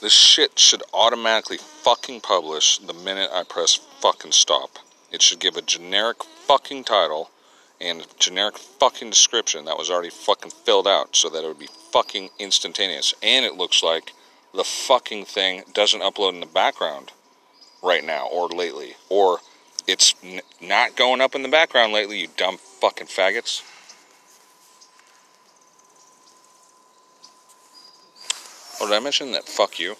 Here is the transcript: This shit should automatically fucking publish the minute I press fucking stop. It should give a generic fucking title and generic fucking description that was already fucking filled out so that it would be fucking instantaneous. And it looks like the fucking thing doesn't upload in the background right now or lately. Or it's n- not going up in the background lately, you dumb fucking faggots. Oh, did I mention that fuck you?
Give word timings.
This 0.00 0.12
shit 0.14 0.58
should 0.58 0.82
automatically 0.94 1.58
fucking 1.58 2.22
publish 2.22 2.78
the 2.78 2.94
minute 2.94 3.30
I 3.34 3.44
press 3.44 3.74
fucking 4.00 4.32
stop. 4.32 4.78
It 5.12 5.20
should 5.20 5.40
give 5.40 5.58
a 5.58 5.62
generic 5.62 6.24
fucking 6.24 6.84
title 6.84 7.30
and 7.82 8.06
generic 8.18 8.56
fucking 8.56 9.10
description 9.10 9.66
that 9.66 9.76
was 9.76 9.90
already 9.90 10.08
fucking 10.08 10.52
filled 10.52 10.88
out 10.88 11.16
so 11.16 11.28
that 11.28 11.44
it 11.44 11.48
would 11.48 11.58
be 11.58 11.68
fucking 11.92 12.30
instantaneous. 12.38 13.12
And 13.22 13.44
it 13.44 13.56
looks 13.56 13.82
like 13.82 14.12
the 14.54 14.64
fucking 14.64 15.26
thing 15.26 15.64
doesn't 15.74 16.00
upload 16.00 16.32
in 16.32 16.40
the 16.40 16.46
background 16.46 17.12
right 17.82 18.04
now 18.04 18.26
or 18.26 18.48
lately. 18.48 18.94
Or 19.10 19.40
it's 19.86 20.14
n- 20.22 20.40
not 20.62 20.96
going 20.96 21.20
up 21.20 21.34
in 21.34 21.42
the 21.42 21.48
background 21.48 21.92
lately, 21.92 22.20
you 22.20 22.28
dumb 22.38 22.56
fucking 22.56 23.08
faggots. 23.08 23.62
Oh, 28.80 28.86
did 28.86 28.94
I 28.94 29.00
mention 29.00 29.32
that 29.32 29.44
fuck 29.44 29.78
you? 29.78 29.94